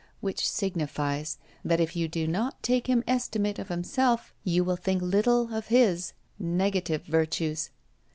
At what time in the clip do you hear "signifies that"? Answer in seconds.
0.49-1.79